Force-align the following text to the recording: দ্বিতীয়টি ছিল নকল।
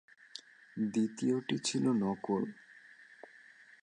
দ্বিতীয়টি 0.77 1.55
ছিল 1.59 1.83
নকল। 2.01 2.43